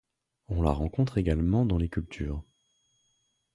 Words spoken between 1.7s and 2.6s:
les cultures.